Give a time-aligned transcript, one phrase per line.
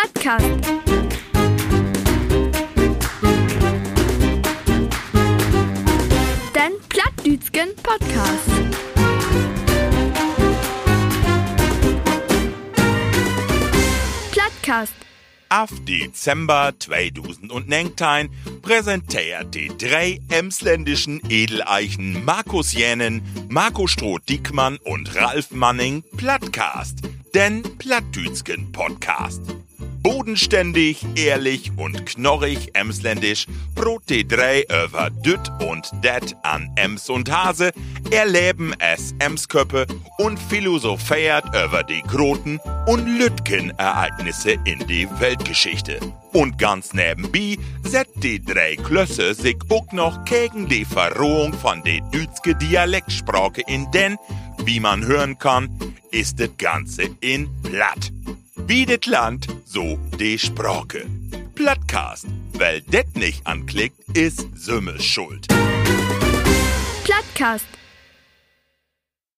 [0.00, 0.46] Plattkast.
[6.54, 8.50] Den Plattdütschen Podcast.
[14.30, 14.94] Plattkast.
[15.50, 18.30] Auf Dezember 2019
[18.62, 27.00] präsentiert die drei emsländischen Edeleichen Markus Jänen, Marco Stroh-Dickmann und Ralf Manning Plattcast,
[27.34, 29.42] den Plattdütschen Podcast.
[30.02, 37.30] Bodenständig, ehrlich und knorrig emsländisch brot die drei über Düt und Det an Ems und
[37.30, 37.72] Hase,
[38.10, 39.86] erleben es Emsköppe
[40.18, 46.00] und philosophiert über die großen und lütgen Ereignisse in die Weltgeschichte.
[46.32, 52.00] Und ganz nebenbei setzt die drei Klösse sich auch noch gegen die Verrohung von der
[52.10, 54.16] dütske Dialektsprache in denn,
[54.64, 55.68] wie man hören kann,
[56.10, 58.12] ist das Ganze in Platt.
[58.66, 61.06] Wie das Land, so die Sprache.
[61.54, 65.46] Plattcast, weil det nicht anklickt, ist Sümme schuld.
[67.04, 67.66] Plattkast.